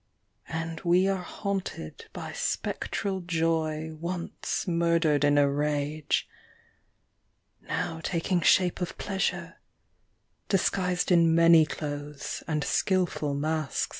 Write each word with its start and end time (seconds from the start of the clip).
And 0.49 0.81
we 0.83 1.07
are 1.07 1.21
haunted 1.21 2.05
By 2.11 2.33
spectral 2.33 3.19
Joy 3.21 3.93
once 3.93 4.67
murdered 4.67 5.23
in 5.23 5.37
a 5.37 5.47
rage, 5.47 6.27
Now 7.67 8.01
taking 8.03 8.41
shape 8.41 8.81
of 8.81 8.97
Pleasure, 8.97 9.57
Disguised 10.49 11.11
in 11.11 11.35
many 11.35 11.67
clothes 11.67 12.41
and 12.47 12.63
skilful 12.63 13.35
masks. 13.35 13.89